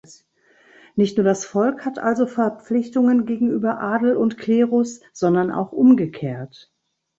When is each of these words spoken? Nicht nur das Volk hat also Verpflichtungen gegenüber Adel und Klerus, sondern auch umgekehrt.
Nicht 0.95 1.17
nur 1.17 1.23
das 1.23 1.45
Volk 1.45 1.85
hat 1.85 1.99
also 1.99 2.25
Verpflichtungen 2.25 3.27
gegenüber 3.27 3.79
Adel 3.79 4.15
und 4.17 4.39
Klerus, 4.39 4.99
sondern 5.13 5.51
auch 5.51 5.71
umgekehrt. 5.73 6.73